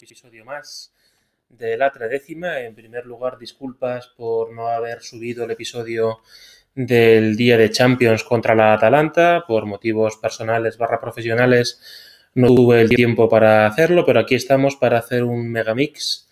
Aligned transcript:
Episodio 0.00 0.44
más 0.44 0.92
de 1.48 1.76
la 1.76 1.90
tredécima. 1.90 2.60
En 2.60 2.74
primer 2.74 3.04
lugar, 3.04 3.36
disculpas 3.36 4.12
por 4.16 4.52
no 4.52 4.68
haber 4.68 5.02
subido 5.02 5.44
el 5.44 5.50
episodio 5.50 6.20
del 6.74 7.36
día 7.36 7.56
de 7.56 7.70
Champions 7.70 8.22
contra 8.22 8.54
la 8.54 8.74
Atalanta. 8.74 9.44
Por 9.46 9.66
motivos 9.66 10.16
personales 10.18 10.78
barra 10.78 11.00
profesionales 11.00 11.80
no 12.34 12.54
tuve 12.54 12.80
el 12.80 12.90
tiempo 12.90 13.28
para 13.28 13.66
hacerlo, 13.66 14.04
pero 14.06 14.20
aquí 14.20 14.36
estamos 14.36 14.76
para 14.76 14.98
hacer 14.98 15.24
un 15.24 15.50
megamix, 15.50 16.28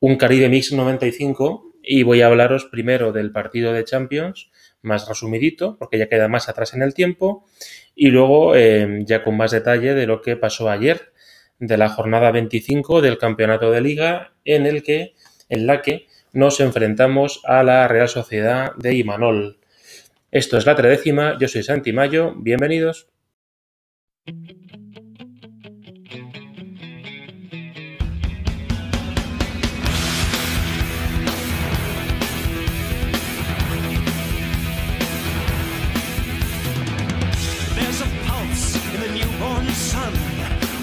un 0.00 0.16
Caribe 0.16 0.48
Mix 0.48 0.72
95 0.72 1.74
y 1.80 2.02
voy 2.02 2.22
a 2.22 2.26
hablaros 2.26 2.64
primero 2.64 3.12
del 3.12 3.30
partido 3.30 3.72
de 3.72 3.84
Champions, 3.84 4.50
más 4.82 5.08
resumidito, 5.08 5.76
porque 5.78 5.98
ya 5.98 6.08
queda 6.08 6.26
más 6.26 6.48
atrás 6.48 6.74
en 6.74 6.82
el 6.82 6.92
tiempo, 6.92 7.46
y 7.94 8.08
luego 8.08 8.56
eh, 8.56 9.04
ya 9.04 9.22
con 9.22 9.36
más 9.36 9.52
detalle 9.52 9.94
de 9.94 10.06
lo 10.08 10.20
que 10.20 10.36
pasó 10.36 10.68
ayer, 10.68 11.12
de 11.58 11.76
la 11.76 11.88
jornada 11.88 12.30
25 12.30 13.00
del 13.00 13.18
campeonato 13.18 13.70
de 13.70 13.80
liga, 13.80 14.32
en 14.44 14.66
el 14.66 14.82
que, 14.82 15.14
en 15.48 15.66
la 15.66 15.82
que 15.82 16.06
nos 16.32 16.60
enfrentamos 16.60 17.40
a 17.44 17.62
la 17.62 17.88
Real 17.88 18.08
Sociedad 18.08 18.74
de 18.76 18.94
Imanol. 18.94 19.58
Esto 20.30 20.58
es 20.58 20.66
la 20.66 20.76
tredécima, 20.76 21.38
yo 21.38 21.48
soy 21.48 21.62
Santi 21.62 21.92
Mayo, 21.92 22.34
bienvenidos. 22.36 23.08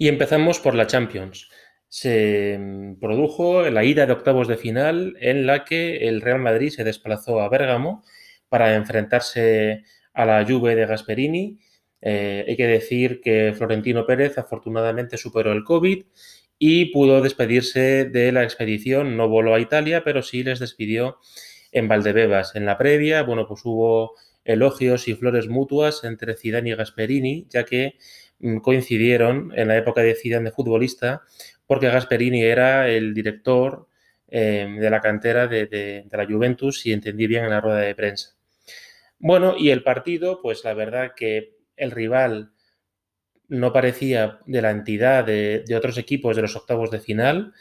Y 0.00 0.08
empezamos 0.08 0.60
por 0.60 0.74
la 0.74 0.86
Champions. 0.86 1.50
Se 1.86 2.56
mm, 2.58 3.00
produjo 3.00 3.68
la 3.68 3.84
ida 3.84 4.06
de 4.06 4.14
octavos 4.14 4.48
de 4.48 4.56
final 4.56 5.14
en 5.20 5.44
la 5.46 5.62
que 5.66 6.08
el 6.08 6.22
Real 6.22 6.40
Madrid 6.40 6.70
se 6.70 6.84
desplazó 6.84 7.42
a 7.42 7.50
Bérgamo 7.50 8.02
para 8.48 8.74
enfrentarse 8.76 9.84
a 10.14 10.24
la 10.24 10.42
Juve 10.46 10.74
de 10.74 10.86
Gasperini. 10.86 11.58
Eh, 12.00 12.46
hay 12.48 12.56
que 12.56 12.66
decir 12.66 13.20
que 13.20 13.52
Florentino 13.54 14.06
Pérez 14.06 14.38
afortunadamente 14.38 15.18
superó 15.18 15.52
el 15.52 15.64
COVID 15.64 16.04
y 16.58 16.86
pudo 16.94 17.20
despedirse 17.20 18.06
de 18.06 18.32
la 18.32 18.42
expedición. 18.42 19.18
No 19.18 19.28
voló 19.28 19.54
a 19.54 19.60
Italia, 19.60 20.02
pero 20.02 20.22
sí 20.22 20.42
les 20.42 20.60
despidió 20.60 21.18
en 21.72 21.88
Valdebebas. 21.88 22.56
En 22.56 22.64
la 22.64 22.78
previa, 22.78 23.22
bueno, 23.22 23.46
pues 23.46 23.60
hubo 23.66 24.14
elogios 24.44 25.08
y 25.08 25.14
flores 25.14 25.48
mutuas 25.48 26.04
entre 26.04 26.36
Zidane 26.36 26.70
y 26.70 26.74
Gasperini, 26.74 27.46
ya 27.50 27.66
que 27.66 27.98
coincidieron 28.62 29.52
en 29.54 29.68
la 29.68 29.76
época 29.76 30.02
de 30.02 30.14
Zidane 30.14 30.46
de 30.46 30.52
futbolista, 30.52 31.22
porque 31.66 31.88
Gasperini 31.88 32.42
era 32.42 32.88
el 32.88 33.14
director 33.14 33.86
eh, 34.28 34.76
de 34.78 34.90
la 34.90 35.00
cantera 35.00 35.46
de, 35.46 36.06
la 36.10 36.26
Juventus, 36.26 36.80
si 36.80 36.92
entendí 36.92 37.26
bien 37.26 37.44
en 37.44 37.50
la 37.50 37.60
rueda 37.60 37.80
de 37.80 37.94
prensa. 37.94 38.36
Bueno, 39.18 39.54
y 39.58 39.70
el 39.70 39.82
partido, 39.82 40.40
pues 40.40 40.64
la 40.64 40.74
verdad 40.74 41.12
que 41.14 41.56
el 41.76 41.90
rival 41.90 42.52
no 43.48 43.72
parecía 43.72 44.38
de 44.46 44.62
la 44.62 44.70
entidad 44.70 45.24
de 45.24 45.76
otros 45.76 45.98
equipos 45.98 46.36
de 46.36 46.42
los 46.42 46.56
octavos 46.56 46.90
de 46.90 47.00
final. 47.00 47.52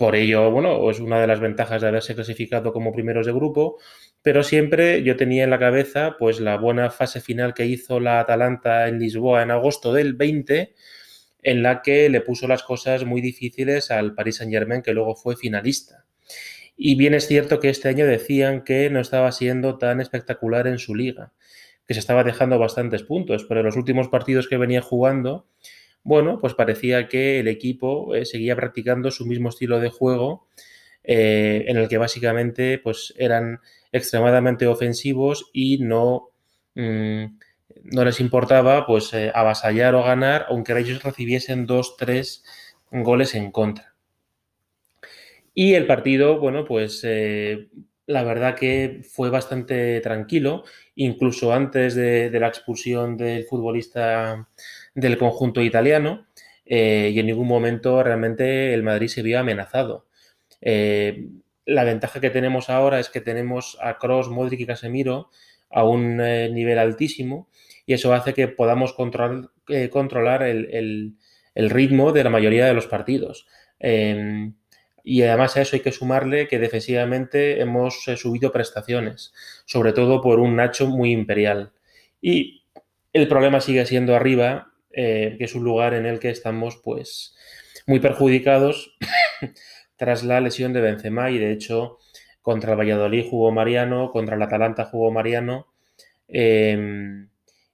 Por 0.00 0.16
ello, 0.16 0.50
bueno, 0.50 0.90
es 0.90 0.98
una 0.98 1.20
de 1.20 1.26
las 1.26 1.40
ventajas 1.40 1.82
de 1.82 1.88
haberse 1.88 2.14
clasificado 2.14 2.72
como 2.72 2.90
primeros 2.90 3.26
de 3.26 3.32
grupo, 3.32 3.76
pero 4.22 4.42
siempre 4.42 5.02
yo 5.02 5.14
tenía 5.14 5.44
en 5.44 5.50
la 5.50 5.58
cabeza 5.58 6.16
pues 6.18 6.40
la 6.40 6.56
buena 6.56 6.88
fase 6.88 7.20
final 7.20 7.52
que 7.52 7.66
hizo 7.66 8.00
la 8.00 8.18
Atalanta 8.18 8.88
en 8.88 8.98
Lisboa 8.98 9.42
en 9.42 9.50
agosto 9.50 9.92
del 9.92 10.14
20, 10.14 10.74
en 11.42 11.62
la 11.62 11.82
que 11.82 12.08
le 12.08 12.22
puso 12.22 12.48
las 12.48 12.62
cosas 12.62 13.04
muy 13.04 13.20
difíciles 13.20 13.90
al 13.90 14.14
Paris 14.14 14.36
Saint-Germain, 14.36 14.80
que 14.80 14.94
luego 14.94 15.14
fue 15.16 15.36
finalista. 15.36 16.06
Y 16.78 16.94
bien 16.94 17.12
es 17.12 17.26
cierto 17.26 17.60
que 17.60 17.68
este 17.68 17.90
año 17.90 18.06
decían 18.06 18.64
que 18.64 18.88
no 18.88 19.00
estaba 19.00 19.30
siendo 19.32 19.76
tan 19.76 20.00
espectacular 20.00 20.66
en 20.66 20.78
su 20.78 20.94
liga, 20.94 21.34
que 21.86 21.92
se 21.92 22.00
estaba 22.00 22.24
dejando 22.24 22.58
bastantes 22.58 23.02
puntos, 23.02 23.44
pero 23.44 23.60
en 23.60 23.66
los 23.66 23.76
últimos 23.76 24.08
partidos 24.08 24.48
que 24.48 24.56
venía 24.56 24.80
jugando, 24.80 25.46
bueno, 26.02 26.38
pues 26.40 26.54
parecía 26.54 27.08
que 27.08 27.40
el 27.40 27.48
equipo 27.48 28.14
eh, 28.14 28.24
seguía 28.24 28.56
practicando 28.56 29.10
su 29.10 29.26
mismo 29.26 29.50
estilo 29.50 29.80
de 29.80 29.90
juego, 29.90 30.46
eh, 31.04 31.64
en 31.68 31.76
el 31.76 31.88
que 31.88 31.98
básicamente 31.98 32.78
pues 32.78 33.14
eran 33.18 33.60
extremadamente 33.92 34.66
ofensivos 34.66 35.50
y 35.52 35.78
no, 35.78 36.30
mm, 36.74 37.24
no 37.84 38.04
les 38.04 38.20
importaba 38.20 38.86
pues 38.86 39.12
eh, 39.14 39.30
avasallar 39.34 39.94
o 39.94 40.02
ganar, 40.02 40.46
aunque 40.48 40.78
ellos 40.78 41.02
recibiesen 41.02 41.66
dos, 41.66 41.96
tres 41.96 42.44
goles 42.90 43.34
en 43.34 43.50
contra. 43.50 43.94
Y 45.54 45.74
el 45.74 45.86
partido, 45.86 46.38
bueno, 46.38 46.64
pues 46.64 47.04
la 48.06 48.22
verdad 48.22 48.54
que 48.54 49.02
fue 49.04 49.30
bastante 49.30 50.00
tranquilo, 50.00 50.64
incluso 50.94 51.52
antes 51.52 51.94
de 51.94 52.30
la 52.40 52.48
expulsión 52.48 53.16
del 53.16 53.44
futbolista 53.44 54.48
del 55.00 55.18
conjunto 55.18 55.60
italiano, 55.62 56.26
eh, 56.66 57.10
y 57.12 57.18
en 57.18 57.26
ningún 57.26 57.48
momento 57.48 58.02
realmente 58.02 58.74
el 58.74 58.82
Madrid 58.82 59.08
se 59.08 59.22
vio 59.22 59.40
amenazado. 59.40 60.06
Eh, 60.60 61.28
la 61.64 61.84
ventaja 61.84 62.20
que 62.20 62.30
tenemos 62.30 62.70
ahora 62.70 63.00
es 63.00 63.08
que 63.08 63.20
tenemos 63.20 63.78
a 63.80 63.98
Kroos, 63.98 64.28
Modric 64.28 64.60
y 64.60 64.66
Casemiro 64.66 65.30
a 65.70 65.84
un 65.84 66.20
eh, 66.20 66.48
nivel 66.50 66.78
altísimo, 66.78 67.48
y 67.86 67.94
eso 67.94 68.14
hace 68.14 68.34
que 68.34 68.48
podamos 68.48 68.94
control- 68.94 69.50
controlar 69.90 70.42
el, 70.42 70.68
el- 71.54 71.70
ritmo 71.70 72.12
de 72.12 72.24
la 72.24 72.30
mayoría 72.30 72.66
de 72.66 72.74
los 72.74 72.86
partidos. 72.86 73.46
Eh, 73.80 74.52
y 75.02 75.22
además 75.22 75.56
a 75.56 75.62
eso 75.62 75.76
hay 75.76 75.82
que 75.82 75.92
sumarle 75.92 76.46
que 76.46 76.58
defensivamente 76.58 77.60
hemos 77.60 78.04
subido 78.04 78.52
prestaciones, 78.52 79.32
sobre 79.64 79.92
todo 79.92 80.20
por 80.20 80.38
un 80.38 80.56
Nacho 80.56 80.86
muy 80.86 81.10
imperial. 81.12 81.72
Y 82.20 82.62
el 83.12 83.26
problema 83.26 83.60
sigue 83.60 83.84
siendo 83.86 84.14
arriba, 84.14 84.69
eh, 84.92 85.36
que 85.38 85.44
es 85.44 85.54
un 85.54 85.64
lugar 85.64 85.94
en 85.94 86.06
el 86.06 86.18
que 86.18 86.30
estamos 86.30 86.80
pues 86.82 87.36
muy 87.86 88.00
perjudicados 88.00 88.96
tras 89.96 90.24
la 90.24 90.40
lesión 90.40 90.72
de 90.72 90.80
Benzema 90.80 91.30
y 91.30 91.38
de 91.38 91.52
hecho 91.52 91.98
contra 92.42 92.72
el 92.72 92.78
Valladolid 92.78 93.26
jugó 93.28 93.52
Mariano, 93.52 94.10
contra 94.10 94.36
el 94.36 94.42
Atalanta 94.42 94.84
jugó 94.86 95.10
Mariano 95.10 95.68
eh, 96.28 97.26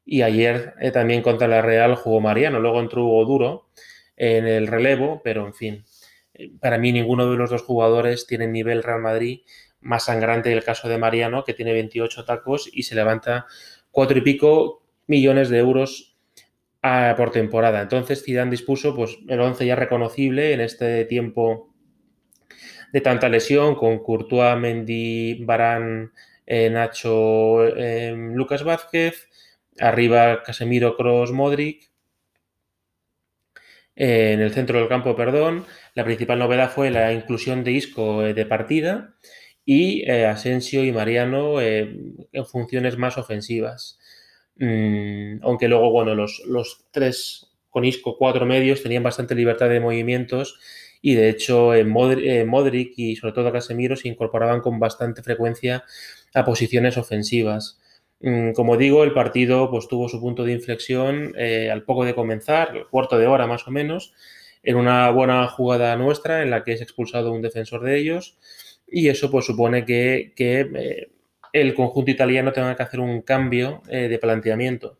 y 0.07 0.23
ayer 0.23 0.75
eh, 0.81 0.93
también 0.93 1.21
contra 1.21 1.49
la 1.49 1.61
Real 1.61 1.97
jugó 1.97 2.21
Mariano, 2.21 2.61
luego 2.61 2.81
entró 2.81 3.05
Hugo 3.05 3.25
Duro 3.25 3.69
en 4.17 4.47
el 4.47 4.69
relevo, 4.69 5.21
pero 5.23 5.45
en 5.47 5.53
fin, 5.53 5.85
eh, 6.33 6.53
para 6.61 6.79
mí 6.79 6.93
ninguno 6.93 7.31
de 7.31 7.37
los 7.37 7.51
dos 7.51 7.63
jugadores 7.63 8.27
tiene 8.27 8.47
nivel 8.47 8.85
Real 8.85 9.03
Madrid 9.03 9.41
más 9.81 10.05
sangrante 10.05 10.53
el 10.53 10.65
caso 10.65 10.89
de 10.89 10.97
Mariano, 10.97 11.45
que 11.45 11.55
tiene 11.55 11.73
28 11.73 12.25
tacos 12.25 12.71
y 12.73 12.85
se 12.85 12.95
levanta 12.95 13.47
cuatro 13.91 14.17
y 14.17 14.23
pico 14.23 14.83
millones 15.07 15.49
de 15.49 15.59
euros 15.59 16.16
a- 16.87 17.15
por 17.17 17.31
temporada. 17.33 17.83
Entonces 17.83 18.25
Zidane 18.25 18.51
dispuso 18.51 18.95
pues, 18.95 19.19
el 19.29 19.41
11 19.41 19.67
ya 19.67 19.77
reconocible 19.77 20.53
en 20.53 20.61
este 20.61 21.05
tiempo 21.07 21.73
de 22.93 23.01
tanta 23.01 23.29
lesión, 23.29 23.75
con 23.75 23.99
Courtois, 24.03 24.57
Mendy, 24.59 25.45
Barán, 25.45 26.13
eh, 26.47 26.71
Nacho, 26.71 27.67
eh, 27.77 28.15
Lucas 28.35 28.63
Vázquez, 28.65 29.29
arriba 29.79 30.43
Casemiro, 30.43 30.97
Kroos, 30.97 31.33
Modric. 31.33 31.91
Eh, 33.95 34.33
en 34.35 34.41
el 34.41 34.53
centro 34.53 34.79
del 34.79 34.89
campo, 34.89 35.17
perdón, 35.17 35.65
la 35.95 36.05
principal 36.05 36.39
novedad 36.39 36.71
fue 36.71 36.91
la 36.91 37.13
inclusión 37.13 37.65
de 37.65 37.73
Isco 37.73 38.25
eh, 38.25 38.35
de 38.35 38.45
partida 38.47 39.15
y 39.65 40.09
Asensio 40.11 40.85
y 40.85 40.93
Mariano 40.93 41.61
en 41.61 42.47
funciones 42.47 42.97
más 42.99 43.19
ofensivas. 43.19 43.99
Mm, 44.59 45.41
aunque 45.43 45.69
luego, 45.69 45.91
bueno, 45.91 46.15
los, 46.15 46.43
tres 46.91 47.49
con 47.71 47.85
Isco, 47.85 48.17
cuatro 48.17 48.47
medios, 48.47 48.83
tenían 48.83 49.03
bastante 49.03 49.35
libertad 49.35 49.69
de 49.69 49.81
movimientos 49.81 50.59
y 51.03 51.15
de 51.15 51.29
hecho 51.29 51.75
Modri- 51.85 52.23
eh, 52.27 52.45
Modric 52.47 52.95
y 52.97 53.17
sobre 53.17 53.35
todo 53.35 53.53
Casemiro 53.53 53.97
se 53.97 54.09
incorporaban 54.09 54.61
con 54.63 54.79
bastante 54.81 55.23
frecuencia 55.23 55.85
a 56.35 56.45
posiciones 56.45 56.97
ofensivas. 56.97 57.79
Mm, 58.21 58.53
como 58.53 58.77
digo, 58.79 59.05
el 59.05 59.13
partido 59.13 59.71
pues, 59.71 59.89
tuvo 59.89 60.09
su 60.09 60.21
punto 60.21 60.45
de 60.45 60.53
inflexión 60.53 61.35
eh, 61.37 61.71
al 61.71 61.83
poco 61.85 62.05
de 62.07 62.15
comenzar, 62.15 62.87
cuarto 62.91 63.19
de 63.19 63.27
hora 63.27 63.47
más 63.47 63.67
o 63.69 63.71
menos, 63.71 64.15
en 64.63 64.77
una 64.77 65.11
buena 65.11 65.47
jugada 65.49 65.95
nuestra 65.97 66.43
en 66.43 66.51
la 66.51 66.65
que 66.65 66.73
es 66.73 66.81
expulsado 66.81 67.31
un 67.33 67.43
defensor 67.43 67.83
de 67.85 67.99
ellos 67.99 68.37
y 68.89 69.09
eso 69.09 69.31
pues 69.31 69.45
supone 69.47 69.85
que, 69.85 70.33
que 70.35 70.61
eh, 70.75 71.09
el 71.61 71.75
conjunto 71.75 72.11
italiano 72.11 72.53
tenga 72.53 72.77
que 72.77 72.83
hacer 72.83 73.01
un 73.01 73.23
cambio 73.23 73.83
eh, 73.89 74.09
de 74.09 74.19
planteamiento 74.19 74.99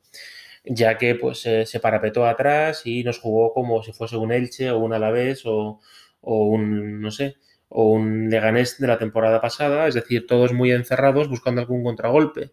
ya 0.69 0.99
que 0.99 1.15
pues 1.15 1.43
se 1.43 1.81
parapetó 1.81 2.27
atrás 2.27 2.83
y 2.87 3.05
nos 3.05 3.21
jugó 3.21 3.53
como 3.53 3.85
si 3.85 3.93
fuese 3.93 4.17
un 4.17 4.33
Elche 4.33 4.73
o 4.73 4.79
un 4.79 4.93
Alavés 4.93 5.47
o, 5.47 5.81
o 6.27 6.45
un, 6.47 7.01
no 7.01 7.11
sé, 7.13 7.37
o 7.69 7.91
un 7.91 8.29
Leganés 8.31 8.79
de 8.79 8.87
la 8.87 8.99
temporada 8.99 9.41
pasada, 9.41 9.87
es 9.89 9.95
decir, 9.95 10.27
todos 10.27 10.53
muy 10.53 10.73
encerrados 10.73 11.29
buscando 11.29 11.61
algún 11.61 11.85
contragolpe, 11.85 12.53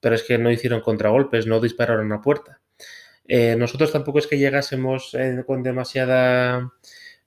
pero 0.00 0.14
es 0.14 0.22
que 0.22 0.38
no 0.38 0.50
hicieron 0.50 0.80
contragolpes, 0.82 1.46
no 1.46 1.60
dispararon 1.60 2.12
a 2.12 2.20
puerta. 2.20 2.60
Eh, 3.28 3.56
nosotros 3.56 3.92
tampoco 3.92 4.18
es 4.18 4.26
que 4.26 4.38
llegásemos 4.38 5.14
eh, 5.14 5.42
con 5.46 5.62
demasiada 5.62 6.72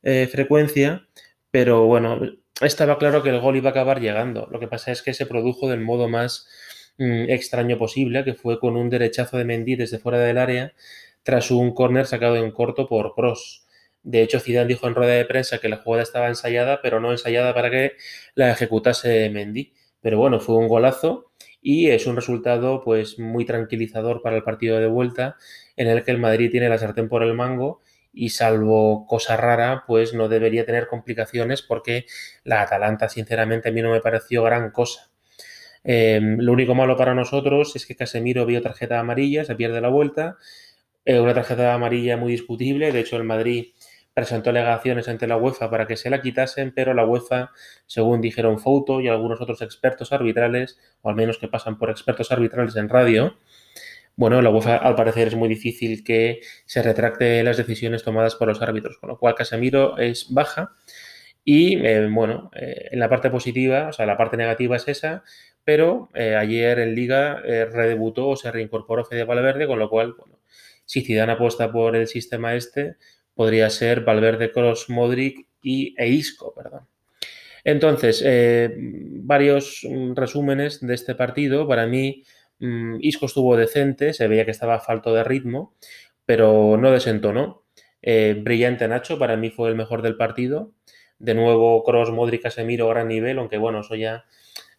eh, 0.03 0.27
frecuencia, 0.31 1.07
pero 1.51 1.85
bueno, 1.85 2.19
estaba 2.61 2.97
claro 2.97 3.23
que 3.23 3.29
el 3.29 3.39
gol 3.39 3.55
iba 3.55 3.69
a 3.69 3.71
acabar 3.71 4.01
llegando. 4.01 4.47
Lo 4.51 4.59
que 4.59 4.67
pasa 4.67 4.91
es 4.91 5.01
que 5.01 5.13
se 5.13 5.25
produjo 5.25 5.69
del 5.69 5.81
modo 5.81 6.07
más 6.09 6.47
mm, 6.97 7.29
extraño 7.29 7.77
posible, 7.77 8.23
que 8.23 8.33
fue 8.33 8.59
con 8.59 8.75
un 8.75 8.89
derechazo 8.89 9.37
de 9.37 9.45
Mendy 9.45 9.75
desde 9.75 9.99
fuera 9.99 10.19
del 10.19 10.37
área 10.37 10.73
tras 11.23 11.51
un 11.51 11.73
córner 11.73 12.05
sacado 12.05 12.37
en 12.37 12.51
corto 12.51 12.87
por 12.87 13.13
Cross. 13.13 13.65
De 14.03 14.21
hecho, 14.21 14.39
Zidane 14.39 14.67
dijo 14.67 14.87
en 14.87 14.95
rueda 14.95 15.13
de 15.13 15.25
prensa 15.25 15.59
que 15.59 15.69
la 15.69 15.77
jugada 15.77 16.03
estaba 16.03 16.27
ensayada, 16.27 16.81
pero 16.81 16.99
no 16.99 17.11
ensayada 17.11 17.53
para 17.53 17.69
que 17.69 17.93
la 18.35 18.51
ejecutase 18.51 19.29
Mendy. 19.29 19.73
Pero 20.01 20.17
bueno, 20.17 20.39
fue 20.39 20.55
un 20.55 20.67
golazo 20.67 21.31
y 21.61 21.89
es 21.89 22.07
un 22.07 22.15
resultado 22.15 22.81
pues 22.83 23.19
muy 23.19 23.45
tranquilizador 23.45 24.21
para 24.21 24.37
el 24.37 24.43
partido 24.43 24.79
de 24.79 24.87
vuelta 24.87 25.35
en 25.75 25.87
el 25.87 26.03
que 26.03 26.11
el 26.11 26.17
Madrid 26.17 26.49
tiene 26.51 26.69
la 26.69 26.77
sartén 26.77 27.09
por 27.09 27.23
el 27.23 27.33
mango 27.33 27.81
y 28.19 28.29
salvo 28.29 29.05
cosa 29.07 29.37
rara, 29.37 29.85
pues 29.87 30.13
no 30.13 30.27
debería 30.27 30.65
tener 30.65 30.87
complicaciones 30.87 31.61
porque 31.61 32.05
la 32.43 32.61
Atalanta, 32.61 33.07
sinceramente, 33.07 33.69
a 33.69 33.71
mí 33.71 33.81
no 33.81 33.91
me 33.91 34.01
pareció 34.01 34.43
gran 34.43 34.71
cosa. 34.71 35.09
Eh, 35.85 36.19
lo 36.21 36.51
único 36.51 36.75
malo 36.75 36.97
para 36.97 37.15
nosotros 37.15 37.75
es 37.77 37.85
que 37.85 37.95
Casemiro 37.95 38.45
vio 38.45 38.61
tarjeta 38.61 38.99
amarilla, 38.99 39.45
se 39.45 39.55
pierde 39.55 39.79
la 39.79 39.87
vuelta, 39.87 40.37
eh, 41.05 41.19
una 41.21 41.33
tarjeta 41.33 41.73
amarilla 41.73 42.17
muy 42.17 42.33
discutible, 42.33 42.91
de 42.91 42.99
hecho 42.99 43.15
el 43.15 43.23
Madrid 43.23 43.67
presentó 44.13 44.49
alegaciones 44.49 45.07
ante 45.07 45.25
la 45.25 45.37
UEFA 45.37 45.69
para 45.69 45.87
que 45.87 45.95
se 45.95 46.09
la 46.09 46.21
quitasen, 46.21 46.73
pero 46.75 46.93
la 46.93 47.05
UEFA, 47.05 47.51
según 47.85 48.19
dijeron 48.19 48.59
Fouto 48.59 48.99
y 48.99 49.07
algunos 49.07 49.39
otros 49.39 49.61
expertos 49.61 50.11
arbitrales, 50.11 50.77
o 51.01 51.09
al 51.09 51.15
menos 51.15 51.37
que 51.37 51.47
pasan 51.47 51.77
por 51.77 51.89
expertos 51.89 52.33
arbitrales 52.33 52.75
en 52.75 52.89
radio, 52.89 53.37
bueno, 54.19 54.41
la 54.41 54.49
UEFA 54.49 54.75
al 54.75 54.95
parecer 54.95 55.29
es 55.29 55.35
muy 55.35 55.47
difícil 55.47 56.03
que 56.03 56.41
se 56.65 56.83
retracte 56.83 57.41
las 57.41 57.55
decisiones 57.55 58.03
tomadas 58.03 58.35
por 58.35 58.49
los 58.49 58.61
árbitros, 58.61 58.97
con 58.97 59.07
lo 59.07 59.17
cual 59.17 59.33
Casemiro 59.33 59.97
es 59.97 60.27
baja 60.29 60.73
y 61.45 61.77
eh, 61.85 62.05
bueno, 62.11 62.51
eh, 62.53 62.89
en 62.91 62.99
la 62.99 63.07
parte 63.07 63.29
positiva, 63.29 63.87
o 63.87 63.93
sea, 63.93 64.05
la 64.05 64.17
parte 64.17 64.35
negativa 64.35 64.75
es 64.75 64.89
esa, 64.89 65.23
pero 65.63 66.09
eh, 66.15 66.35
ayer 66.35 66.79
en 66.79 66.95
Liga 66.95 67.39
redebutó 67.39 68.27
o 68.27 68.35
se 68.35 68.51
reincorporó 68.51 69.05
Fede 69.05 69.23
Valverde, 69.23 69.67
con 69.67 69.79
lo 69.79 69.89
cual, 69.89 70.15
bueno, 70.17 70.37
si 70.83 70.99
Zidane 70.99 71.31
apuesta 71.31 71.71
por 71.71 71.95
el 71.95 72.07
sistema 72.07 72.55
este, 72.55 72.97
podría 73.33 73.69
ser 73.69 74.01
Valverde, 74.01 74.51
Cross, 74.51 74.89
Modric 74.89 75.47
y, 75.61 75.95
e 75.97 76.21
perdón. 76.57 76.81
Entonces, 77.63 78.21
varios 79.23 79.87
mm, 79.89 80.13
resúmenes 80.15 80.85
de 80.85 80.93
este 80.93 81.15
partido. 81.15 81.65
Para 81.69 81.87
mí, 81.87 82.23
Isco 82.99 83.25
estuvo 83.25 83.55
decente, 83.55 84.13
se 84.13 84.27
veía 84.27 84.45
que 84.45 84.51
estaba 84.51 84.79
falto 84.79 85.13
de 85.13 85.23
ritmo, 85.23 85.75
pero 86.25 86.77
no 86.77 86.91
desentonó. 86.91 87.63
Eh, 88.01 88.39
brillante 88.41 88.87
Nacho, 88.87 89.19
para 89.19 89.37
mí 89.37 89.49
fue 89.49 89.69
el 89.69 89.75
mejor 89.75 90.01
del 90.01 90.17
partido. 90.17 90.73
De 91.19 91.33
nuevo, 91.33 91.83
Cross, 91.83 92.11
Modric, 92.11 92.43
Casemiro, 92.43 92.87
gran 92.89 93.07
nivel, 93.07 93.39
aunque 93.39 93.57
bueno, 93.57 93.81
eso 93.81 93.95
ya, 93.95 94.25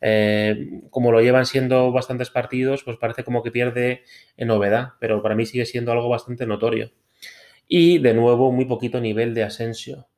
eh, 0.00 0.80
como 0.90 1.12
lo 1.12 1.20
llevan 1.20 1.46
siendo 1.46 1.92
bastantes 1.92 2.30
partidos, 2.30 2.82
pues 2.84 2.96
parece 2.96 3.24
como 3.24 3.42
que 3.42 3.50
pierde 3.50 4.02
en 4.36 4.48
novedad, 4.48 4.94
pero 5.00 5.22
para 5.22 5.34
mí 5.34 5.46
sigue 5.46 5.66
siendo 5.66 5.92
algo 5.92 6.08
bastante 6.08 6.46
notorio 6.46 6.92
y 7.72 7.98
de 7.98 8.14
nuevo 8.14 8.50
muy 8.50 8.64
poquito 8.64 9.00
nivel 9.00 9.32
de 9.32 9.44
Asensio, 9.44 10.08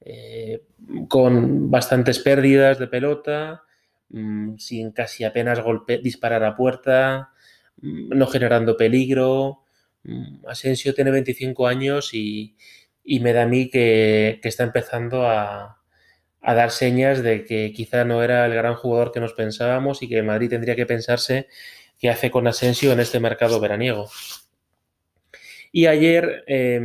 eh, 0.00 0.62
con 1.08 1.70
bastantes 1.70 2.18
pérdidas 2.18 2.78
de 2.78 2.86
pelota, 2.86 3.64
mmm, 4.12 4.56
sin 4.58 4.92
casi 4.92 5.24
apenas 5.24 5.60
golpe, 5.60 5.98
disparar 5.98 6.44
a 6.44 6.56
puerta, 6.56 7.30
mmm, 7.78 8.10
no 8.16 8.26
generando 8.26 8.76
peligro. 8.76 9.64
Mmm, 10.04 10.46
Asensio 10.48 10.94
tiene 10.94 11.10
25 11.10 11.66
años 11.66 12.14
y, 12.14 12.56
me 13.20 13.32
da 13.32 13.42
a 13.44 13.46
mí 13.46 13.70
que, 13.70 14.40
está 14.42 14.64
empezando 14.64 15.26
a, 15.28 15.78
dar 16.42 16.70
señas 16.70 17.22
de 17.22 17.44
que 17.44 17.72
quizá 17.72 18.04
no 18.04 18.22
era 18.22 18.46
el 18.46 18.54
gran 18.54 18.74
jugador 18.74 19.12
que 19.12 19.20
nos 19.20 19.32
pensábamos 19.34 20.02
y 20.02 20.08
que 20.08 20.22
Madrid 20.22 20.50
tendría 20.50 20.76
que 20.76 20.86
pensarse 20.86 21.48
qué 21.98 22.10
hace 22.10 22.30
con 22.30 22.46
Asensio 22.48 22.92
en 22.92 23.00
este 23.00 23.20
mercado 23.20 23.60
veraniego. 23.60 24.10
Y 25.72 25.86
ayer 25.86 26.44
eh, 26.48 26.80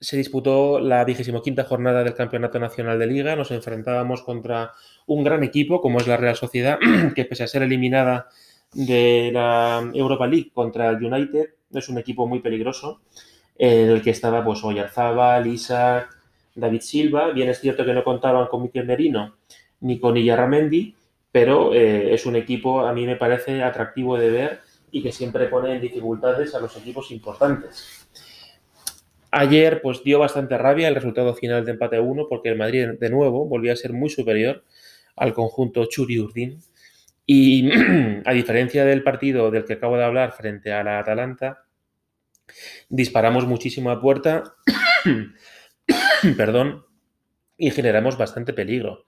se 0.00 0.16
disputó 0.16 0.80
la 0.80 1.04
quinta 1.04 1.64
jornada 1.64 2.02
del 2.02 2.14
Campeonato 2.14 2.58
Nacional 2.58 2.98
de 2.98 3.06
Liga. 3.06 3.36
Nos 3.36 3.50
enfrentábamos 3.50 4.22
contra 4.22 4.72
un 5.06 5.22
gran 5.22 5.44
equipo 5.44 5.80
como 5.82 5.98
es 5.98 6.06
la 6.06 6.16
Real 6.16 6.36
Sociedad, 6.36 6.78
que 7.14 7.24
pese 7.26 7.44
a 7.44 7.48
ser 7.48 7.62
eliminada 7.62 8.28
de 8.72 9.30
la 9.32 9.90
Europa 9.92 10.26
League 10.26 10.50
contra 10.54 10.88
el 10.90 11.04
United, 11.04 11.50
es 11.72 11.88
un 11.88 11.98
equipo 11.98 12.26
muy 12.26 12.40
peligroso, 12.40 13.00
en 13.58 13.90
el 13.90 14.02
que 14.02 14.10
estaba 14.10 14.44
pues 14.44 14.64
Oyarzábal, 14.64 15.46
Isaac, 15.46 16.16
David 16.54 16.80
Silva. 16.80 17.30
Bien 17.32 17.48
es 17.48 17.60
cierto 17.60 17.84
que 17.84 17.92
no 17.92 18.02
contaban 18.02 18.46
con 18.46 18.62
Miquel 18.62 18.86
Merino 18.86 19.36
ni 19.80 19.98
con 19.98 20.16
Illarramendi, 20.16 20.94
pero 21.30 21.74
eh, 21.74 22.12
es 22.14 22.26
un 22.26 22.36
equipo, 22.36 22.86
a 22.86 22.92
mí 22.92 23.06
me 23.06 23.16
parece 23.16 23.62
atractivo 23.62 24.16
de 24.16 24.30
ver 24.30 24.60
y 24.90 25.02
que 25.02 25.12
siempre 25.12 25.46
pone 25.46 25.74
en 25.74 25.80
dificultades 25.80 26.54
a 26.54 26.60
los 26.60 26.76
equipos 26.76 27.10
importantes. 27.10 28.08
Ayer 29.32 29.80
pues 29.82 30.02
dio 30.02 30.18
bastante 30.18 30.58
rabia 30.58 30.88
el 30.88 30.94
resultado 30.94 31.34
final 31.34 31.64
de 31.64 31.72
empate 31.72 32.00
1 32.00 32.26
porque 32.28 32.48
el 32.48 32.58
Madrid 32.58 32.88
de 32.98 33.10
nuevo 33.10 33.46
volvía 33.46 33.72
a 33.72 33.76
ser 33.76 33.92
muy 33.92 34.10
superior 34.10 34.64
al 35.16 35.32
conjunto 35.34 35.84
Churi 35.86 36.18
Urdín 36.18 36.60
y 37.26 37.70
a 38.24 38.32
diferencia 38.32 38.84
del 38.84 39.02
partido 39.02 39.50
del 39.50 39.64
que 39.64 39.74
acabo 39.74 39.96
de 39.96 40.04
hablar 40.04 40.32
frente 40.32 40.72
a 40.72 40.82
la 40.82 40.98
Atalanta, 40.98 41.64
disparamos 42.88 43.46
muchísimo 43.46 43.90
a 43.90 44.00
puerta, 44.00 44.42
perdón, 46.36 46.84
y 47.56 47.70
generamos 47.70 48.18
bastante 48.18 48.52
peligro. 48.52 49.04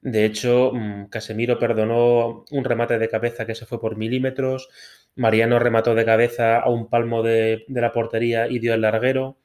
De 0.00 0.24
hecho, 0.24 0.70
mm, 0.72 1.06
Casemiro 1.06 1.58
perdonó 1.58 2.44
un 2.52 2.64
remate 2.64 2.98
de 2.98 3.08
cabeza 3.08 3.46
que 3.46 3.56
se 3.56 3.66
fue 3.66 3.80
por 3.80 3.96
milímetros, 3.96 4.68
Mariano 5.16 5.58
remató 5.58 5.94
de 5.94 6.04
cabeza 6.04 6.60
a 6.60 6.68
un 6.68 6.88
palmo 6.88 7.22
de, 7.22 7.64
de, 7.66 7.80
la 7.80 7.92
portería 7.92 8.48
y 8.48 8.58
dio 8.58 8.74
el 8.74 8.82
larguero. 8.82 9.38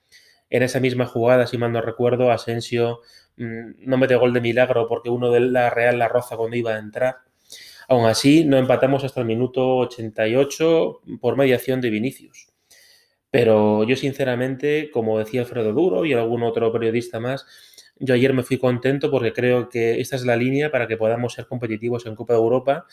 En 0.51 0.63
esa 0.63 0.79
misma 0.79 1.07
jugada, 1.07 1.47
si 1.47 1.57
mal 1.57 1.71
no 1.71 1.81
recuerdo, 1.81 2.31
Asensio 2.31 2.99
mmm, 3.37 3.71
no 3.79 3.97
mete 3.97 4.15
gol 4.15 4.33
de 4.33 4.41
milagro 4.41 4.87
porque 4.87 5.09
uno 5.09 5.31
de 5.31 5.39
la 5.39 5.71
Real 5.71 5.97
la 5.97 6.07
roza 6.07 6.37
cuando 6.37 6.57
iba 6.57 6.75
a 6.75 6.79
entrar. 6.79 7.17
Aún 7.87 8.05
así, 8.05 8.45
no 8.45 8.57
empatamos 8.57 9.03
hasta 9.03 9.21
el 9.21 9.25
minuto 9.25 9.77
88 9.77 11.01
por 11.19 11.37
mediación 11.37 11.81
de 11.81 11.89
Vinicius. 11.89 12.47
Pero 13.31 13.85
yo, 13.85 13.95
sinceramente, 13.95 14.91
como 14.91 15.17
decía 15.19 15.41
Alfredo 15.41 15.73
Duro 15.73 16.05
y 16.05 16.13
algún 16.13 16.43
otro 16.43 16.71
periodista 16.71 17.19
más, 17.19 17.45
yo 17.97 18.13
ayer 18.13 18.33
me 18.33 18.43
fui 18.43 18.57
contento 18.57 19.09
porque 19.09 19.31
creo 19.33 19.69
que 19.69 20.01
esta 20.01 20.15
es 20.17 20.25
la 20.25 20.35
línea 20.35 20.71
para 20.71 20.87
que 20.87 20.97
podamos 20.97 21.33
ser 21.33 21.47
competitivos 21.47 22.05
en 22.05 22.15
Copa 22.15 22.33
de 22.33 22.39
Europa 22.39 22.85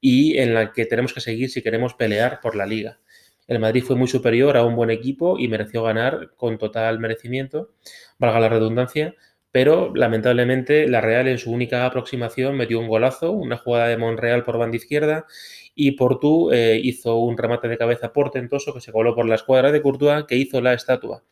y 0.00 0.38
en 0.38 0.54
la 0.54 0.72
que 0.72 0.86
tenemos 0.86 1.12
que 1.12 1.20
seguir 1.20 1.50
si 1.50 1.62
queremos 1.62 1.94
pelear 1.94 2.40
por 2.40 2.56
la 2.56 2.66
liga. 2.66 3.00
El 3.46 3.58
Madrid 3.58 3.82
fue 3.82 3.96
muy 3.96 4.08
superior 4.08 4.56
a 4.56 4.64
un 4.64 4.76
buen 4.76 4.90
equipo 4.90 5.38
y 5.38 5.48
mereció 5.48 5.82
ganar 5.82 6.30
con 6.36 6.58
total 6.58 6.98
merecimiento, 6.98 7.70
valga 8.18 8.40
la 8.40 8.48
redundancia, 8.48 9.14
pero 9.52 9.92
lamentablemente 9.94 10.88
la 10.88 11.00
Real 11.00 11.26
en 11.28 11.38
su 11.38 11.50
única 11.50 11.84
aproximación 11.86 12.56
metió 12.56 12.78
un 12.78 12.88
golazo, 12.88 13.32
una 13.32 13.56
jugada 13.56 13.88
de 13.88 13.96
Monreal 13.96 14.44
por 14.44 14.58
banda 14.58 14.76
izquierda 14.76 15.26
y 15.74 15.92
Portu 15.92 16.50
eh, 16.52 16.80
hizo 16.82 17.16
un 17.18 17.36
remate 17.36 17.68
de 17.68 17.78
cabeza 17.78 18.12
portentoso 18.12 18.72
que 18.72 18.80
se 18.80 18.92
coló 18.92 19.14
por 19.14 19.26
la 19.26 19.34
escuadra 19.34 19.72
de 19.72 19.82
Courtois 19.82 20.24
que 20.26 20.36
hizo 20.36 20.60
la 20.60 20.74
estatua. 20.74 21.24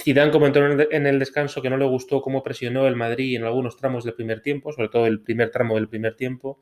Zidane 0.00 0.30
comentó 0.30 0.64
en 0.64 1.06
el 1.06 1.18
descanso 1.18 1.62
que 1.62 1.70
no 1.70 1.76
le 1.76 1.84
gustó 1.86 2.20
cómo 2.22 2.42
presionó 2.42 2.86
el 2.86 2.96
Madrid 2.96 3.36
en 3.36 3.44
algunos 3.44 3.76
tramos 3.76 4.04
del 4.04 4.14
primer 4.14 4.40
tiempo, 4.40 4.72
sobre 4.72 4.88
todo 4.88 5.06
el 5.06 5.20
primer 5.20 5.50
tramo 5.50 5.76
del 5.76 5.88
primer 5.88 6.16
tiempo, 6.16 6.60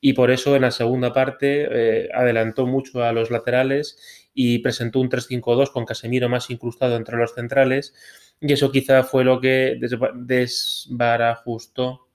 y 0.00 0.12
por 0.12 0.30
eso 0.30 0.56
en 0.56 0.62
la 0.62 0.70
segunda 0.70 1.12
parte 1.12 1.68
eh, 1.70 2.08
adelantó 2.14 2.66
mucho 2.66 3.02
a 3.02 3.12
los 3.12 3.30
laterales 3.30 4.28
y 4.34 4.58
presentó 4.60 5.00
un 5.00 5.10
3-5-2 5.10 5.70
con 5.72 5.84
Casemiro 5.84 6.28
más 6.28 6.50
incrustado 6.50 6.96
entre 6.96 7.16
los 7.16 7.34
centrales, 7.34 7.94
y 8.40 8.52
eso 8.52 8.72
quizá 8.72 9.04
fue 9.04 9.24
lo 9.24 9.40
que 9.40 9.78
desbarajustó 10.14 12.08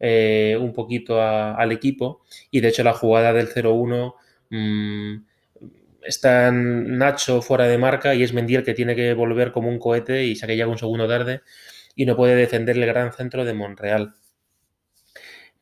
eh, 0.00 0.56
un 0.60 0.72
poquito 0.72 1.22
al 1.22 1.72
equipo 1.72 2.24
y 2.50 2.60
de 2.60 2.68
hecho 2.68 2.82
la 2.82 2.92
jugada 2.92 3.32
del 3.32 3.48
0-1 3.48 4.14
mm, 4.50 5.24
está 6.04 6.50
Nacho 6.52 7.42
fuera 7.42 7.66
de 7.66 7.78
marca 7.78 8.14
y 8.14 8.22
es 8.22 8.32
Mendy 8.32 8.56
el 8.56 8.64
que 8.64 8.74
tiene 8.74 8.94
que 8.94 9.14
volver 9.14 9.52
como 9.52 9.68
un 9.68 9.78
cohete 9.78 10.24
y 10.24 10.36
se 10.36 10.46
llega 10.46 10.66
un 10.66 10.78
segundo 10.78 11.08
tarde 11.08 11.42
y 11.96 12.06
no 12.06 12.16
puede 12.16 12.34
defender 12.36 12.76
el 12.76 12.86
gran 12.86 13.12
centro 13.12 13.44
de 13.44 13.54
Monreal. 13.54 14.14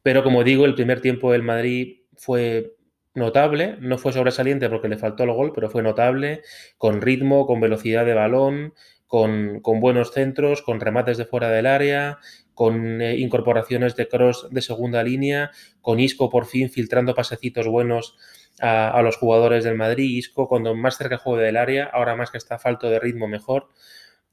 Pero 0.03 0.23
como 0.23 0.45
digo, 0.45 0.65
el 0.65 0.75
primer 0.75 1.01
tiempo 1.01 1.33
del 1.33 1.43
Madrid 1.43 2.01
fue 2.17 2.75
notable, 3.15 3.77
no 3.81 3.99
fue 3.99 4.13
sobresaliente 4.13 4.69
porque 4.69 4.89
le 4.89 4.99
faltó 4.99 5.25
el 5.25 5.33
gol, 5.33 5.53
pero 5.55 5.71
fue 5.71 5.83
notable, 5.83 6.43
con 6.79 7.01
ritmo, 7.01 7.47
con 7.47 7.61
velocidad 7.61 8.07
de 8.07 8.15
balón, 8.15 8.75
con, 9.07 9.61
con 9.61 9.81
buenos 9.81 10.13
centros, 10.13 10.63
con 10.63 10.81
remates 10.81 11.19
de 11.19 11.27
fuera 11.27 11.51
del 11.51 11.67
área, 11.67 12.19
con 12.55 13.01
eh, 13.01 13.17
incorporaciones 13.19 13.95
de 13.97 14.09
cross 14.09 14.49
de 14.51 14.63
segunda 14.63 15.03
línea, 15.03 15.51
con 15.81 16.01
Isco 16.01 16.31
por 16.31 16.47
fin 16.47 16.71
filtrando 16.71 17.15
pasecitos 17.15 17.67
buenos 17.67 18.17
a, 18.61 19.01
los 19.03 19.17
jugadores 19.17 19.65
del 19.65 19.77
Madrid. 19.77 20.17
Isco 20.17 20.49
cuando 20.49 20.75
más 20.75 20.97
cerca 20.97 21.19
juega 21.19 21.43
del 21.43 21.57
área, 21.57 21.85
ahora 21.87 22.17
más 22.17 22.31
que 22.31 22.39
está 22.39 22.59
falto 22.59 22.91
de 22.91 22.99
ritmo 22.99 23.29
mejor. 23.29 23.69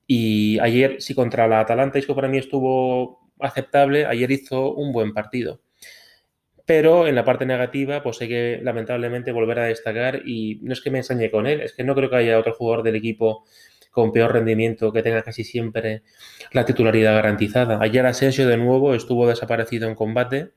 Y 0.07 0.59
ayer, 0.59 1.01
sí, 1.01 1.15
contra 1.15 1.47
la 1.47 1.59
Atalanta, 1.61 1.99
Isco 1.99 2.15
para 2.15 2.27
mí 2.27 2.37
estuvo 2.37 3.31
aceptable. 3.39 4.05
Ayer 4.05 4.31
hizo 4.31 4.73
un 4.73 4.91
buen 4.91 5.13
partido. 5.13 5.61
Pero 6.65 7.07
en 7.07 7.15
la 7.15 7.25
parte 7.25 7.45
negativa, 7.45 8.03
pues 8.03 8.21
hay 8.21 8.27
que 8.27 8.59
lamentablemente 8.61 9.31
volver 9.31 9.59
a 9.59 9.65
destacar. 9.65 10.21
Y 10.25 10.59
no 10.63 10.73
es 10.73 10.81
que 10.81 10.91
me 10.91 10.99
ensañe 10.99 11.31
con 11.31 11.47
él, 11.47 11.61
es 11.61 11.73
que 11.73 11.83
no 11.83 11.95
creo 11.95 12.09
que 12.09 12.17
haya 12.17 12.39
otro 12.39 12.53
jugador 12.53 12.83
del 12.83 12.95
equipo 12.95 13.45
con 13.91 14.11
peor 14.11 14.33
rendimiento 14.33 14.93
que 14.93 15.01
tenga 15.01 15.23
casi 15.23 15.43
siempre 15.43 16.03
la 16.51 16.65
titularidad 16.65 17.15
garantizada. 17.15 17.79
Ayer 17.81 18.05
Asensio 18.05 18.47
de 18.47 18.57
nuevo 18.57 18.93
estuvo 18.93 19.27
desaparecido 19.27 19.87
en 19.87 19.95
combate. 19.95 20.51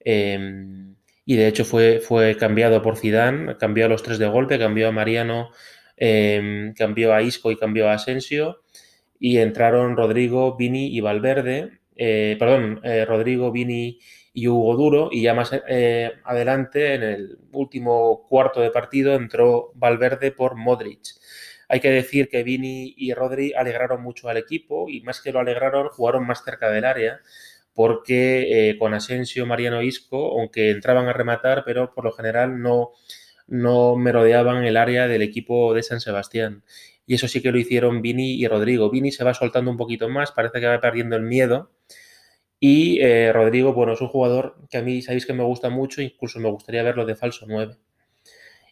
Eh, 0.00 0.94
y 1.26 1.36
de 1.36 1.48
hecho 1.48 1.64
fue, 1.64 2.00
fue 2.00 2.36
cambiado 2.36 2.80
por 2.80 2.96
Zidane, 2.96 3.56
cambió 3.58 3.86
a 3.86 3.88
los 3.88 4.02
tres 4.02 4.18
de 4.18 4.28
golpe, 4.28 4.58
cambió 4.58 4.88
a 4.88 4.92
Mariano, 4.92 5.50
eh, 5.96 6.72
cambió 6.76 7.12
a 7.12 7.20
Isco 7.20 7.50
y 7.50 7.56
cambió 7.56 7.88
a 7.88 7.94
Asensio 7.94 8.62
y 9.18 9.38
entraron 9.38 9.96
Rodrigo, 9.96 10.56
Vini 10.56 10.96
y 10.96 11.00
Valverde, 11.00 11.80
eh, 11.96 12.36
perdón, 12.38 12.80
eh, 12.84 13.04
Rodrigo, 13.04 13.50
Vini 13.50 13.98
y 14.32 14.48
Hugo 14.48 14.76
Duro 14.76 15.08
y 15.10 15.22
ya 15.22 15.34
más 15.34 15.50
eh, 15.66 16.12
adelante 16.24 16.94
en 16.94 17.02
el 17.02 17.38
último 17.52 18.26
cuarto 18.28 18.60
de 18.60 18.70
partido 18.70 19.14
entró 19.14 19.72
Valverde 19.74 20.30
por 20.30 20.56
Modric. 20.56 21.00
Hay 21.68 21.80
que 21.80 21.90
decir 21.90 22.28
que 22.28 22.44
Vini 22.44 22.94
y 22.96 23.12
Rodri 23.14 23.52
alegraron 23.54 24.02
mucho 24.02 24.28
al 24.28 24.36
equipo 24.36 24.88
y 24.88 25.00
más 25.00 25.20
que 25.20 25.32
lo 25.32 25.40
alegraron, 25.40 25.88
jugaron 25.88 26.26
más 26.26 26.44
cerca 26.44 26.70
del 26.70 26.84
área 26.84 27.20
porque 27.76 28.70
eh, 28.70 28.78
con 28.78 28.94
Asensio, 28.94 29.44
Mariano 29.44 29.82
Isco, 29.82 30.40
aunque 30.40 30.70
entraban 30.70 31.08
a 31.08 31.12
rematar, 31.12 31.62
pero 31.66 31.92
por 31.92 32.04
lo 32.04 32.12
general 32.12 32.62
no, 32.62 32.92
no 33.46 33.96
merodeaban 33.96 34.64
el 34.64 34.78
área 34.78 35.06
del 35.08 35.20
equipo 35.20 35.74
de 35.74 35.82
San 35.82 36.00
Sebastián. 36.00 36.64
Y 37.04 37.16
eso 37.16 37.28
sí 37.28 37.42
que 37.42 37.52
lo 37.52 37.58
hicieron 37.58 38.00
Vini 38.00 38.32
y 38.32 38.48
Rodrigo. 38.48 38.90
Vini 38.90 39.12
se 39.12 39.24
va 39.24 39.34
soltando 39.34 39.70
un 39.70 39.76
poquito 39.76 40.08
más, 40.08 40.32
parece 40.32 40.58
que 40.58 40.66
va 40.66 40.80
perdiendo 40.80 41.16
el 41.16 41.22
miedo. 41.24 41.70
Y 42.58 42.98
eh, 43.02 43.30
Rodrigo, 43.30 43.74
bueno, 43.74 43.92
es 43.92 44.00
un 44.00 44.08
jugador 44.08 44.56
que 44.70 44.78
a 44.78 44.82
mí 44.82 45.02
sabéis 45.02 45.26
que 45.26 45.34
me 45.34 45.44
gusta 45.44 45.68
mucho, 45.68 46.00
incluso 46.00 46.40
me 46.40 46.50
gustaría 46.50 46.82
verlo 46.82 47.04
de 47.04 47.14
falso 47.14 47.44
9. 47.46 47.76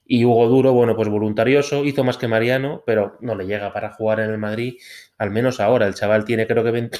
Y 0.06 0.24
Hugo 0.24 0.48
Duro, 0.48 0.72
bueno, 0.72 0.96
pues 0.96 1.10
voluntarioso, 1.10 1.84
hizo 1.84 2.04
más 2.04 2.16
que 2.16 2.26
Mariano, 2.26 2.82
pero 2.86 3.18
no 3.20 3.34
le 3.34 3.44
llega 3.44 3.70
para 3.74 3.92
jugar 3.92 4.20
en 4.20 4.30
el 4.30 4.38
Madrid, 4.38 4.76
al 5.18 5.30
menos 5.30 5.60
ahora. 5.60 5.86
El 5.86 5.94
chaval 5.94 6.24
tiene 6.24 6.46
creo 6.46 6.64
que 6.64 6.70
20, 6.70 6.98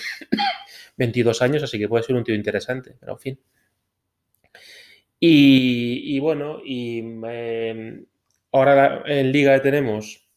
22 0.97 1.43
años, 1.43 1.63
así 1.63 1.79
que 1.79 1.89
puede 1.89 2.05
ser 2.05 2.17
un 2.17 2.25
tío 2.25 2.35
interesante, 2.35 2.97
pero 2.99 3.13
en 3.13 3.19
fin. 3.19 3.41
Y, 5.27 6.19
bueno, 6.19 6.61
y 6.63 7.03
eh, 7.29 8.05
ahora 8.53 9.05
en 9.07 9.33
Liga 9.33 9.61
tenemos 9.63 10.29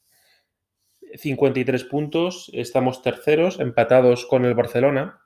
53 1.16 1.84
puntos, 1.84 2.50
estamos 2.54 3.02
terceros, 3.02 3.60
empatados 3.60 4.26
con 4.26 4.46
el 4.46 4.54
Barcelona, 4.54 5.20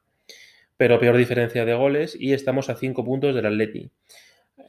pero 0.78 1.00
peor 1.00 1.16
diferencia 1.18 1.64
de 1.64 1.76
goles, 1.76 2.18
y 2.20 2.34
estamos 2.34 2.70
a 2.70 2.76
5 2.76 3.06
puntos 3.06 3.36
del 3.36 3.46
Atleti. 3.46 3.92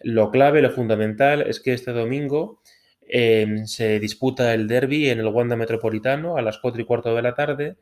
Lo 0.02 0.30
clave, 0.30 0.60
lo 0.60 0.70
fundamental 0.70 1.42
es 1.42 1.60
que 1.60 1.72
este 1.72 1.92
domingo 1.92 2.60
eh, 3.08 3.62
se 3.66 3.98
disputa 4.00 4.54
el 4.54 4.68
derby 4.68 5.10
en 5.10 5.20
el 5.20 5.28
Wanda 5.28 5.56
Metropolitano 5.56 6.36
a 6.36 6.42
las 6.42 6.58
4 6.58 6.82
y 6.82 6.84
cuarto 6.84 7.14
de 7.14 7.22
la 7.22 7.34
tarde. 7.34 7.76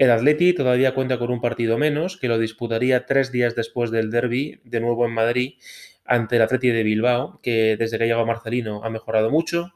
El 0.00 0.10
Atleti 0.10 0.54
todavía 0.54 0.94
cuenta 0.94 1.18
con 1.18 1.30
un 1.30 1.42
partido 1.42 1.76
menos, 1.76 2.16
que 2.16 2.26
lo 2.26 2.38
disputaría 2.38 3.04
tres 3.04 3.30
días 3.32 3.54
después 3.54 3.90
del 3.90 4.10
derby, 4.10 4.58
de 4.64 4.80
nuevo 4.80 5.04
en 5.04 5.12
Madrid, 5.12 5.58
ante 6.06 6.36
el 6.36 6.42
Atleti 6.42 6.70
de 6.70 6.82
Bilbao, 6.82 7.38
que 7.42 7.76
desde 7.78 7.98
que 7.98 8.04
ha 8.04 8.06
llegado 8.06 8.24
Marcelino 8.24 8.82
ha 8.82 8.88
mejorado 8.88 9.28
mucho. 9.30 9.74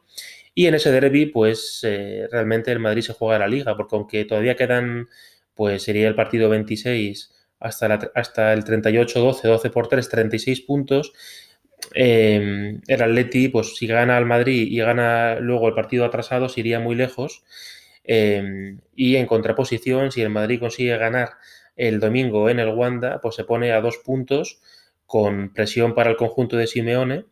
Y 0.54 0.64
en 0.64 0.76
ese 0.76 0.90
derby, 0.90 1.26
pues 1.26 1.81
eh, 1.83 2.26
realmente 2.33 2.73
el 2.73 2.78
Madrid 2.78 3.02
se 3.02 3.12
juega 3.12 3.38
la 3.38 3.49
liga, 3.49 3.76
porque 3.76 3.97
aunque 3.97 4.25
todavía 4.25 4.57
quedan, 4.57 5.09
pues 5.52 5.83
sería 5.83 6.09
el 6.09 6.14
partido 6.14 6.49
26 6.49 7.31
hasta, 7.61 8.11
hasta 8.14 8.54
el 8.54 8.64
38-12, 8.64 9.43
12 9.43 9.69
por 9.69 9.88
3, 9.88 10.09
36 10.09 10.62
puntos. 10.62 11.12
Eh, 11.95 12.81
el 12.87 13.02
Atleti, 13.02 13.49
pues 13.49 13.76
si 13.76 13.87
gana 13.87 14.16
al 14.16 14.25
Madrid 14.25 14.69
y 14.71 14.78
gana 14.78 15.38
luego 15.38 15.69
el 15.69 15.75
partido 15.75 16.07
atrasado, 16.07 16.49
se 16.49 16.61
iría 16.61 16.81
muy 16.81 16.95
lejos. 16.95 17.45
Eh, 18.05 18.77
y 18.95 19.17
en 19.17 19.27
contraposición, 19.27 20.13
si 20.13 20.23
el 20.23 20.31
Madrid 20.31 20.61
consigue 20.61 20.97
ganar 20.97 21.31
el 21.77 22.01
domingo 22.01 22.49
en 22.51 22.61
el 22.61 22.69
Wanda, 22.69 23.21
pues 23.21 23.35
se 23.35 23.45
pone 23.45 23.73
a 23.73 23.81
dos 23.81 23.99
puntos 23.99 24.61
con 25.07 25.53
presión 25.53 25.95
para 25.95 26.11
el 26.11 26.17
conjunto 26.17 26.57
de 26.57 26.67
Simeone 26.67 27.27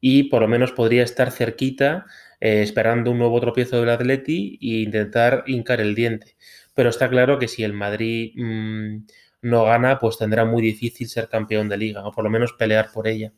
y 0.00 0.24
por 0.24 0.42
lo 0.42 0.48
menos 0.48 0.72
podría 0.72 1.02
estar 1.02 1.30
cerquita 1.30 2.06
eh, 2.40 2.62
esperando 2.62 3.10
un 3.10 3.18
nuevo 3.18 3.40
tropiezo 3.40 3.80
del 3.80 3.90
Atleti 3.90 4.58
e 4.62 4.82
intentar 4.82 5.44
hincar 5.46 5.80
el 5.80 5.94
diente. 5.94 6.36
Pero 6.74 6.90
está 6.90 7.08
claro 7.08 7.38
que 7.38 7.48
si 7.48 7.64
el 7.64 7.72
Madrid 7.72 8.32
mmm, 8.36 9.06
no 9.42 9.64
gana, 9.64 9.98
pues 9.98 10.18
tendrá 10.18 10.44
muy 10.44 10.62
difícil 10.62 11.08
ser 11.08 11.28
campeón 11.28 11.68
de 11.68 11.76
liga 11.76 12.06
o 12.06 12.12
por 12.12 12.24
lo 12.24 12.30
menos 12.30 12.52
pelear 12.52 12.90
por 12.92 13.08
ella. 13.08 13.32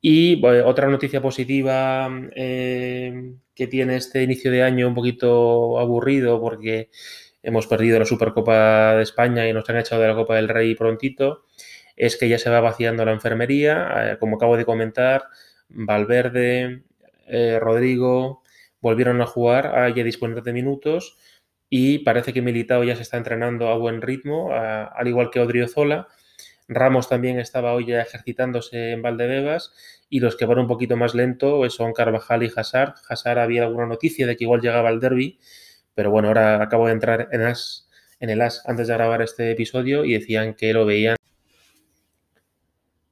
Y 0.00 0.44
otra 0.44 0.88
noticia 0.88 1.20
positiva 1.20 2.08
eh, 2.36 3.34
que 3.54 3.66
tiene 3.66 3.96
este 3.96 4.22
inicio 4.22 4.50
de 4.52 4.62
año 4.62 4.88
un 4.88 4.94
poquito 4.94 5.78
aburrido 5.78 6.40
porque 6.40 6.90
hemos 7.42 7.66
perdido 7.66 7.98
la 7.98 8.04
Supercopa 8.04 8.94
de 8.96 9.02
España 9.02 9.48
y 9.48 9.52
nos 9.52 9.68
han 9.68 9.78
echado 9.78 10.02
de 10.02 10.08
la 10.08 10.14
Copa 10.14 10.36
del 10.36 10.48
Rey 10.48 10.74
prontito, 10.74 11.44
es 11.96 12.16
que 12.16 12.28
ya 12.28 12.38
se 12.38 12.50
va 12.50 12.60
vaciando 12.60 13.04
la 13.04 13.12
enfermería. 13.12 14.12
Eh, 14.12 14.18
como 14.18 14.36
acabo 14.36 14.56
de 14.56 14.64
comentar, 14.64 15.24
Valverde, 15.68 16.84
eh, 17.26 17.58
Rodrigo 17.60 18.42
volvieron 18.80 19.20
a 19.20 19.26
jugar, 19.26 19.66
a 19.66 19.88
ya 19.90 20.04
disponer 20.04 20.42
de 20.42 20.52
minutos 20.52 21.18
y 21.68 21.98
parece 22.00 22.32
que 22.32 22.42
Militao 22.42 22.84
ya 22.84 22.96
se 22.96 23.02
está 23.02 23.16
entrenando 23.16 23.68
a 23.68 23.76
buen 23.76 24.00
ritmo, 24.00 24.50
al 24.52 25.08
igual 25.08 25.30
que 25.30 25.40
Odriozola. 25.40 26.08
Ramos 26.68 27.08
también 27.08 27.38
estaba 27.38 27.72
hoy 27.72 27.86
ya 27.86 28.02
ejercitándose 28.02 28.90
en 28.90 29.00
Valdebebas 29.00 29.72
y 30.10 30.20
los 30.20 30.36
que 30.36 30.44
van 30.44 30.58
un 30.58 30.66
poquito 30.66 30.96
más 30.96 31.14
lento 31.14 31.56
pues, 31.56 31.72
son 31.72 31.94
Carvajal 31.94 32.42
y 32.42 32.52
Hazard. 32.54 32.94
Hazard 33.08 33.38
había 33.38 33.64
alguna 33.64 33.86
noticia 33.86 34.26
de 34.26 34.36
que 34.36 34.44
igual 34.44 34.60
llegaba 34.60 34.90
al 34.90 35.00
derby, 35.00 35.38
pero 35.94 36.10
bueno, 36.10 36.28
ahora 36.28 36.62
acabo 36.62 36.86
de 36.86 36.92
entrar 36.92 37.28
en, 37.32 37.40
as, 37.42 37.88
en 38.20 38.30
el 38.30 38.42
AS 38.42 38.62
antes 38.66 38.86
de 38.86 38.94
grabar 38.94 39.22
este 39.22 39.50
episodio 39.50 40.04
y 40.04 40.12
decían 40.12 40.54
que 40.54 40.74
lo 40.74 40.84
veían. 40.84 41.16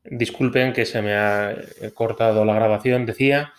Disculpen 0.05 0.73
que 0.73 0.85
se 0.85 1.01
me 1.03 1.15
ha 1.15 1.57
cortado 1.95 2.45
la 2.45 2.55
grabación. 2.55 3.07
Decía 3.07 3.53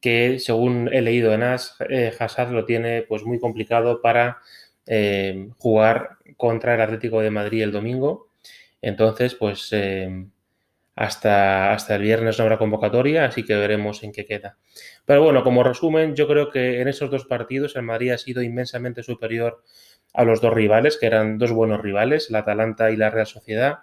que 0.00 0.38
según 0.38 0.88
he 0.92 1.02
leído 1.02 1.32
en 1.34 1.42
AS, 1.42 1.76
eh, 1.88 2.12
Hazard 2.18 2.50
lo 2.50 2.64
tiene 2.64 3.02
pues 3.02 3.24
muy 3.24 3.38
complicado 3.38 4.00
para 4.00 4.38
eh, 4.86 5.50
jugar 5.58 6.16
contra 6.36 6.74
el 6.74 6.80
Atlético 6.80 7.20
de 7.20 7.30
Madrid 7.30 7.62
el 7.62 7.72
domingo. 7.72 8.28
Entonces, 8.86 9.34
pues 9.34 9.68
eh, 9.72 10.26
hasta, 10.94 11.72
hasta 11.72 11.96
el 11.96 12.02
viernes 12.02 12.38
no 12.38 12.44
habrá 12.44 12.58
convocatoria, 12.58 13.24
así 13.24 13.42
que 13.42 13.54
veremos 13.54 14.02
en 14.02 14.12
qué 14.12 14.26
queda. 14.26 14.58
Pero 15.06 15.22
bueno, 15.22 15.42
como 15.42 15.62
resumen, 15.62 16.14
yo 16.14 16.28
creo 16.28 16.50
que 16.50 16.82
en 16.82 16.88
esos 16.88 17.10
dos 17.10 17.24
partidos 17.24 17.76
el 17.76 17.82
Madrid 17.82 18.10
ha 18.10 18.18
sido 18.18 18.42
inmensamente 18.42 19.02
superior 19.02 19.62
a 20.12 20.24
los 20.24 20.42
dos 20.42 20.52
rivales, 20.52 20.98
que 20.98 21.06
eran 21.06 21.38
dos 21.38 21.50
buenos 21.50 21.80
rivales, 21.80 22.30
la 22.30 22.40
Atalanta 22.40 22.90
y 22.90 22.96
la 22.96 23.08
Real 23.08 23.26
Sociedad. 23.26 23.78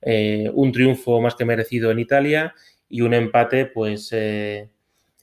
Eh, 0.00 0.50
un 0.52 0.72
triunfo 0.72 1.20
más 1.20 1.36
que 1.36 1.44
merecido 1.44 1.92
en 1.92 2.00
Italia 2.00 2.54
y 2.88 3.02
un 3.02 3.14
empate, 3.14 3.66
pues 3.66 4.08
eh, 4.10 4.70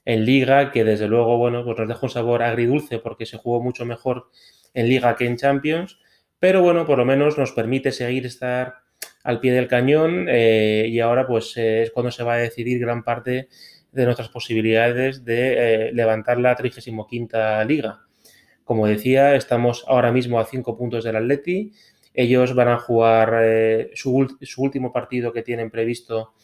en 0.06 0.24
Liga, 0.24 0.72
que 0.72 0.82
desde 0.82 1.08
luego, 1.08 1.36
bueno, 1.36 1.62
pues 1.62 1.78
nos 1.78 1.88
deja 1.88 2.00
un 2.02 2.10
sabor 2.10 2.42
agridulce 2.42 2.98
porque 3.00 3.26
se 3.26 3.36
jugó 3.36 3.62
mucho 3.62 3.84
mejor 3.84 4.30
en 4.72 4.88
Liga 4.88 5.14
que 5.14 5.26
en 5.26 5.36
Champions, 5.36 5.98
pero 6.38 6.62
bueno, 6.62 6.86
por 6.86 6.96
lo 6.96 7.04
menos 7.04 7.36
nos 7.36 7.52
permite 7.52 7.92
seguir 7.92 8.24
estar 8.24 8.79
al 9.22 9.40
pie 9.40 9.52
del 9.52 9.68
cañón 9.68 10.26
eh, 10.28 10.86
y 10.88 11.00
ahora 11.00 11.26
pues 11.26 11.56
eh, 11.56 11.82
es 11.82 11.90
cuando 11.90 12.10
se 12.10 12.22
va 12.22 12.34
a 12.34 12.38
decidir 12.38 12.78
gran 12.80 13.02
parte 13.04 13.48
de 13.92 14.04
nuestras 14.04 14.28
posibilidades 14.28 15.24
de 15.24 15.88
eh, 15.88 15.92
levantar 15.92 16.38
la 16.38 16.54
35 16.54 17.08
liga. 17.66 18.00
Como 18.64 18.86
decía, 18.86 19.34
estamos 19.34 19.84
ahora 19.88 20.12
mismo 20.12 20.38
a 20.38 20.46
5 20.46 20.76
puntos 20.76 21.02
del 21.04 21.16
Atleti 21.16 21.72
Ellos 22.14 22.54
van 22.54 22.68
a 22.68 22.78
jugar 22.78 23.90
su, 23.94 24.36
su, 24.42 24.62
último 24.62 24.92
partido 24.92 25.32
que 25.32 25.42
tienen 25.42 25.70
previsto 25.70 26.34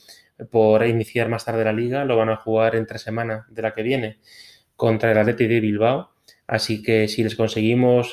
por 0.51 0.85
iniciar 0.87 1.29
más 1.29 1.45
tarde 1.45 1.65
la 1.65 1.73
liga, 1.73 2.05
lo 2.05 2.17
van 2.17 2.31
a 2.31 2.37
jugar 2.37 2.75
entre 2.75 2.99
semana 2.99 3.47
de 3.49 3.63
la 3.63 3.75
que 3.75 3.83
viene 3.83 4.19
contra 4.75 5.13
el 5.13 5.19
Atleti 5.19 5.47
de 5.47 5.61
Bilbao. 5.61 6.11
Así 6.49 6.83
que 6.83 7.09
si 7.09 7.23
les 7.23 7.37
conseguimos 7.37 8.13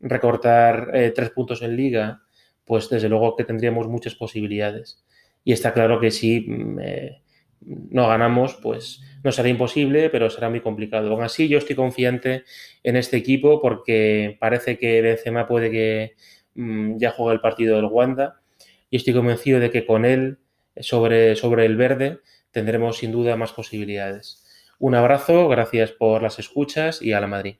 recortar 0.00 0.90
tres 1.14 1.30
puntos 1.30 1.62
en 1.62 1.76
liga, 1.76 2.22
pues 2.70 2.88
desde 2.88 3.08
luego 3.08 3.34
que 3.34 3.42
tendríamos 3.42 3.88
muchas 3.88 4.14
posibilidades. 4.14 5.02
Y 5.42 5.50
está 5.52 5.74
claro 5.74 5.98
que 5.98 6.12
si 6.12 6.42
mm, 6.42 6.78
eh, 6.78 7.22
no 7.60 8.06
ganamos, 8.06 8.54
pues 8.62 9.02
no 9.24 9.32
será 9.32 9.48
imposible, 9.48 10.08
pero 10.08 10.30
será 10.30 10.48
muy 10.50 10.60
complicado. 10.60 11.10
Aún 11.10 11.24
así, 11.24 11.48
yo 11.48 11.58
estoy 11.58 11.74
confiante 11.74 12.44
en 12.84 12.94
este 12.94 13.16
equipo 13.16 13.60
porque 13.60 14.36
parece 14.38 14.78
que 14.78 15.02
Benzema 15.02 15.48
puede 15.48 15.72
que 15.72 16.14
mmm, 16.54 16.96
ya 16.96 17.10
juegue 17.10 17.34
el 17.34 17.40
partido 17.40 17.74
del 17.74 17.86
Wanda 17.86 18.40
y 18.88 18.98
estoy 18.98 19.14
convencido 19.14 19.58
de 19.58 19.72
que 19.72 19.84
con 19.84 20.04
él 20.04 20.38
sobre, 20.76 21.34
sobre 21.34 21.66
el 21.66 21.76
verde 21.76 22.20
tendremos 22.52 22.98
sin 22.98 23.10
duda 23.10 23.34
más 23.34 23.50
posibilidades. 23.50 24.46
Un 24.78 24.94
abrazo, 24.94 25.48
gracias 25.48 25.90
por 25.90 26.22
las 26.22 26.38
escuchas 26.38 27.02
y 27.02 27.14
a 27.14 27.20
la 27.20 27.26
Madrid. 27.26 27.56